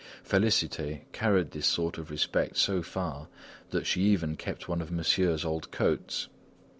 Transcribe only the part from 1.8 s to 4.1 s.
of respect so far that she